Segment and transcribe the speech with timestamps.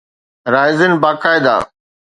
[0.53, 1.55] Raisin باقاعده